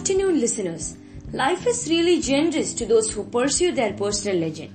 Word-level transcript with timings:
afternoon, 0.00 0.40
listeners. 0.40 0.96
Life 1.30 1.66
is 1.66 1.86
really 1.90 2.22
generous 2.22 2.72
to 2.72 2.86
those 2.86 3.10
who 3.10 3.22
pursue 3.22 3.70
their 3.70 3.92
personal 3.92 4.38
legend. 4.38 4.72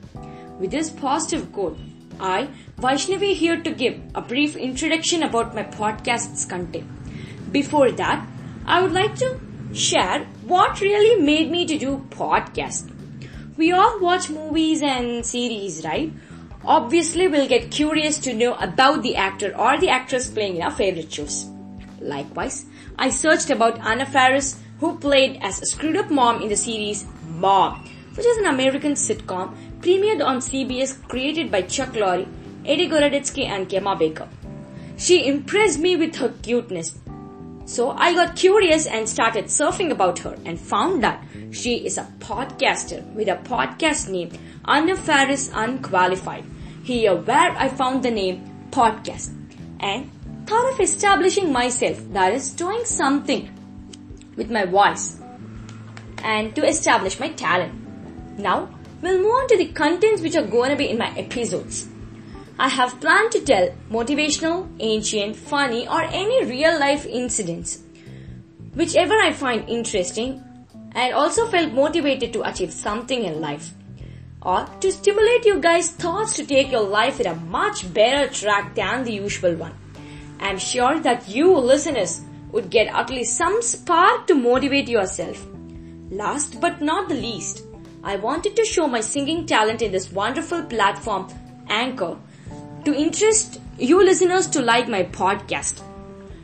With 0.59 0.69
this 0.69 0.91
positive 0.91 1.51
quote, 1.51 1.79
I, 2.19 2.47
Vaishnavi, 2.77 3.33
here 3.33 3.59
to 3.59 3.71
give 3.71 3.99
a 4.13 4.21
brief 4.21 4.55
introduction 4.55 5.23
about 5.23 5.55
my 5.55 5.63
podcast's 5.63 6.45
content. 6.45 6.85
Before 7.51 7.91
that, 7.93 8.23
I 8.67 8.83
would 8.83 8.91
like 8.91 9.15
to 9.15 9.39
share 9.73 10.25
what 10.45 10.79
really 10.79 11.19
made 11.19 11.49
me 11.49 11.65
to 11.65 11.79
do 11.79 12.05
podcast. 12.11 12.93
We 13.57 13.71
all 13.71 13.99
watch 13.99 14.29
movies 14.29 14.83
and 14.83 15.25
series, 15.25 15.83
right? 15.83 16.13
Obviously, 16.63 17.27
we'll 17.27 17.47
get 17.47 17.71
curious 17.71 18.19
to 18.19 18.33
know 18.35 18.53
about 18.53 19.01
the 19.01 19.15
actor 19.15 19.57
or 19.57 19.79
the 19.79 19.89
actress 19.89 20.29
playing 20.29 20.57
in 20.57 20.61
our 20.61 20.69
favorite 20.69 21.11
shows. 21.11 21.47
Likewise, 21.99 22.65
I 22.99 23.09
searched 23.09 23.49
about 23.49 23.79
Anna 23.79 24.05
Faris, 24.05 24.57
who 24.79 24.97
played 24.97 25.39
as 25.41 25.61
a 25.61 25.65
screwed 25.65 25.97
up 25.97 26.09
mom 26.09 26.41
in 26.41 26.49
the 26.49 26.55
series 26.55 27.05
Mom, 27.27 27.83
which 28.15 28.25
is 28.25 28.37
an 28.37 28.45
American 28.45 28.93
sitcom 28.93 29.55
premiered 29.79 30.25
on 30.25 30.37
CBS 30.37 31.01
created 31.07 31.51
by 31.51 31.61
Chuck 31.61 31.93
Lorre, 31.93 32.27
Eddie 32.65 32.89
Gorodetsky 32.89 33.45
and 33.45 33.69
Gemma 33.69 33.95
Baker. 33.95 34.27
She 34.97 35.27
impressed 35.27 35.79
me 35.79 35.95
with 35.95 36.15
her 36.15 36.29
cuteness. 36.41 36.97
So 37.65 37.91
I 37.91 38.13
got 38.13 38.35
curious 38.35 38.85
and 38.85 39.09
started 39.09 39.45
surfing 39.45 39.91
about 39.91 40.19
her 40.19 40.37
and 40.45 40.59
found 40.59 41.03
that 41.03 41.23
she 41.51 41.85
is 41.85 41.97
a 41.97 42.07
podcaster 42.19 43.03
with 43.13 43.27
a 43.27 43.37
podcast 43.37 44.07
name 44.07 44.31
Anna 44.65 44.95
Faris 44.95 45.51
Unqualified. 45.53 46.45
Here 46.83 47.15
where 47.15 47.51
I 47.57 47.67
found 47.69 48.03
the 48.03 48.11
name 48.11 48.67
podcast 48.69 49.33
and 49.79 50.09
thought 50.45 50.73
of 50.73 50.79
establishing 50.79 51.51
myself 51.51 51.99
that 52.13 52.33
is 52.33 52.51
doing 52.51 52.85
something 52.85 53.49
with 54.35 54.51
my 54.51 54.65
voice 54.65 55.19
and 56.23 56.55
to 56.55 56.67
establish 56.67 57.19
my 57.19 57.29
talent. 57.29 57.73
Now 58.37 58.69
we'll 59.01 59.19
move 59.19 59.31
on 59.31 59.47
to 59.49 59.57
the 59.57 59.67
contents 59.67 60.21
which 60.21 60.35
are 60.35 60.45
going 60.45 60.71
to 60.71 60.75
be 60.75 60.89
in 60.89 60.97
my 60.97 61.11
episodes. 61.17 61.87
I 62.57 62.69
have 62.69 63.01
planned 63.01 63.31
to 63.33 63.41
tell 63.41 63.69
motivational, 63.91 64.69
ancient, 64.79 65.35
funny 65.35 65.87
or 65.87 66.01
any 66.01 66.45
real 66.45 66.79
life 66.79 67.05
incidents 67.05 67.83
whichever 68.75 69.15
I 69.15 69.31
find 69.31 69.67
interesting 69.69 70.43
and 70.91 71.13
also 71.13 71.47
felt 71.47 71.73
motivated 71.73 72.33
to 72.33 72.47
achieve 72.47 72.71
something 72.71 73.23
in 73.23 73.41
life 73.41 73.73
or 74.41 74.67
to 74.81 74.91
stimulate 74.91 75.45
you 75.45 75.59
guys 75.59 75.89
thoughts 75.89 76.35
to 76.35 76.45
take 76.45 76.71
your 76.71 76.83
life 76.83 77.19
in 77.19 77.27
a 77.27 77.35
much 77.35 77.91
better 77.93 78.31
track 78.31 78.75
than 78.75 79.03
the 79.03 79.13
usual 79.13 79.55
one. 79.55 79.73
I'm 80.39 80.59
sure 80.59 80.99
that 80.99 81.27
you 81.27 81.57
listeners 81.57 82.21
would 82.55 82.69
get 82.69 82.87
at 82.87 83.09
least 83.09 83.35
some 83.35 83.61
spark 83.61 84.27
to 84.27 84.33
motivate 84.33 84.87
yourself. 84.87 85.45
Last 86.09 86.61
but 86.61 86.81
not 86.81 87.09
the 87.09 87.15
least, 87.15 87.63
I 88.01 88.15
wanted 88.15 88.55
to 88.55 88.63
show 88.63 88.87
my 88.87 89.01
singing 89.01 89.45
talent 89.45 89.81
in 89.81 89.91
this 89.91 90.09
wonderful 90.09 90.63
platform, 90.63 91.27
Anchor, 91.67 92.17
to 92.85 92.95
interest 92.95 93.59
you 93.77 94.01
listeners 94.01 94.47
to 94.47 94.61
like 94.61 94.87
my 94.87 95.03
podcast. 95.03 95.81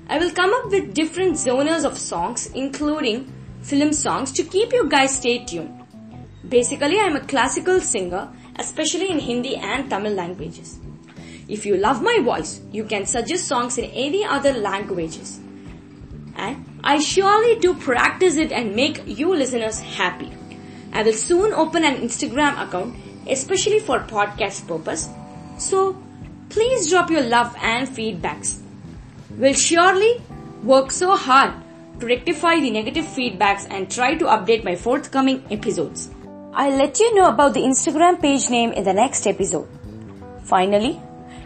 I 0.09 0.17
will 0.17 0.32
come 0.32 0.54
up 0.54 0.70
with 0.70 0.94
different 0.94 1.39
genres 1.39 1.86
of 1.86 1.98
songs, 1.98 2.48
including 2.48 3.32
film 3.62 3.94
songs, 3.94 4.34
to 4.34 4.44
keep 4.44 4.73
you 4.73 4.89
guys 4.89 5.16
stay 5.16 5.45
tuned. 5.45 5.86
Basically, 6.50 7.00
I 7.00 7.04
am 7.04 7.16
a 7.16 7.22
classical 7.22 7.80
singer, 7.80 8.28
especially 8.58 9.09
in 9.09 9.20
Hindi 9.20 9.56
and 9.56 9.89
Tamil 9.89 10.12
languages. 10.14 10.78
If 11.48 11.66
you 11.66 11.78
love 11.78 12.02
my 12.02 12.20
voice, 12.22 12.59
you 12.73 12.84
can 12.84 13.06
suggest 13.06 13.48
songs 13.48 13.78
in 13.78 13.86
any 13.86 14.26
other 14.26 14.52
languages. 14.52 15.39
And 16.36 16.66
I 16.84 17.00
surely 17.00 17.60
do 17.60 17.74
practice 17.74 18.36
it 18.36 18.52
and 18.52 18.76
make 18.76 19.04
you 19.06 19.34
listeners 19.34 19.80
happy. 19.80 20.32
I 20.94 21.04
will 21.04 21.14
soon 21.14 21.54
open 21.54 21.83
an 21.83 21.98
Instagram 21.98 22.61
account, 22.61 22.95
especially 23.28 23.80
for 23.80 24.00
podcast 24.00 24.67
purpose. 24.67 25.10
So 25.58 26.02
please 26.50 26.89
drop 26.89 27.10
your 27.10 27.23
love 27.23 27.55
and 27.61 27.88
feedbacks. 27.88 28.60
We'll 29.38 29.54
surely 29.54 30.22
work 30.64 30.92
so 30.92 31.16
hard 31.16 31.54
to 32.00 32.05
rectify 32.08 32.60
the 32.60 32.72
negative 32.72 33.05
feedbacks 33.05 33.67
and 33.70 33.89
try 33.89 34.16
to 34.16 34.26
update 34.26 34.64
my 34.64 34.76
forthcoming 34.76 35.44
episodes. 35.52 36.10
I'll 36.54 36.76
let 36.76 37.00
you 37.00 37.16
know 37.16 37.30
about 37.30 37.54
the 37.54 37.61
Instagram 37.61 38.22
page 38.22 38.50
name 38.50 38.73
in 38.73 38.84
the 38.84 38.94
next 38.94 39.26
episode. 39.26 39.67
Finally, 40.44 41.00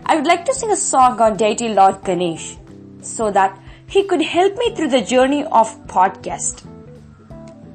I 0.05 0.15
would 0.15 0.25
like 0.25 0.45
to 0.45 0.53
sing 0.53 0.71
a 0.71 0.75
song 0.75 1.21
on 1.21 1.37
deity 1.37 1.69
Lord 1.69 2.03
Ganesh 2.03 2.57
so 3.01 3.29
that 3.31 3.59
he 3.87 4.03
could 4.03 4.21
help 4.23 4.57
me 4.57 4.75
through 4.75 4.89
the 4.89 5.01
journey 5.03 5.43
of 5.45 5.67
podcast. 5.87 6.63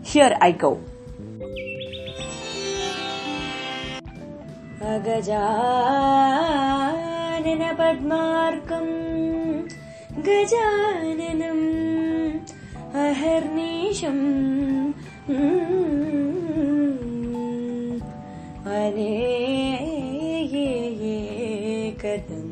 Here 0.05 0.37
I 0.41 0.53
go. 0.55 0.73
அகஜானன 6.33 7.63
பத்மார்க்கம் 7.79 8.95
கஜானனம் 10.27 11.67
அஹர்நீஷம் 13.05 14.25
அனேயே 19.73 20.67
Kadam 22.03 22.50